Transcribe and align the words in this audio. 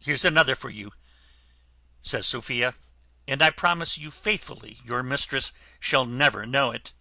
"Here's 0.00 0.24
another 0.24 0.56
for 0.56 0.68
you," 0.68 0.90
says 2.02 2.26
Sophia, 2.26 2.74
"and 3.28 3.40
I 3.40 3.50
promise 3.50 3.96
you 3.96 4.10
faithfully 4.10 4.80
your 4.84 5.04
mistress 5.04 5.52
shall 5.78 6.04
never 6.06 6.44
know 6.44 6.72
it." 6.72 6.92